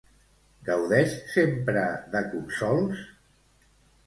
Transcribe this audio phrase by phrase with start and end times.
[0.69, 1.83] Gaudeix sempre
[2.17, 3.05] de consols?